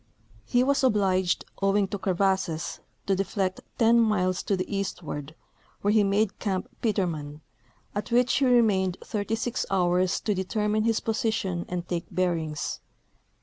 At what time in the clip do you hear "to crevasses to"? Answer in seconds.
1.89-3.15